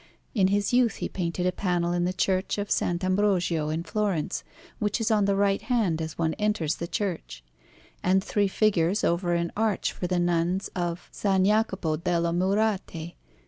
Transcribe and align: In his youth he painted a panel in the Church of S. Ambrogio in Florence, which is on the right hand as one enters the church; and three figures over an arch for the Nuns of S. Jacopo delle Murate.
In 0.33 0.47
his 0.47 0.73
youth 0.73 0.95
he 0.95 1.07
painted 1.07 1.45
a 1.45 1.51
panel 1.51 1.93
in 1.93 2.05
the 2.05 2.11
Church 2.11 2.57
of 2.57 2.69
S. 2.69 2.81
Ambrogio 2.81 3.69
in 3.69 3.83
Florence, 3.83 4.43
which 4.79 4.99
is 4.99 5.11
on 5.11 5.25
the 5.25 5.35
right 5.35 5.61
hand 5.61 6.01
as 6.01 6.17
one 6.17 6.33
enters 6.39 6.77
the 6.77 6.87
church; 6.87 7.43
and 8.01 8.23
three 8.23 8.47
figures 8.47 9.03
over 9.03 9.35
an 9.35 9.51
arch 9.55 9.91
for 9.91 10.07
the 10.07 10.17
Nuns 10.17 10.69
of 10.75 11.07
S. 11.13 11.21
Jacopo 11.45 11.97
delle 11.97 12.33
Murate. 12.33 13.13